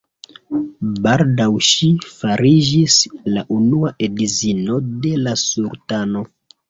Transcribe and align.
Baldaŭ 1.01 1.47
ŝi 1.67 1.89
fariĝis 2.13 2.97
la 3.35 3.45
Unua 3.59 3.93
edzino 4.09 4.79
de 5.05 5.13
la 5.27 5.37
sultano. 5.47 6.25